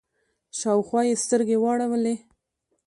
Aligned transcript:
شاوخوا 0.59 1.01
يې 1.07 1.15
سترګې 1.23 1.57
واړولې. 1.59 2.15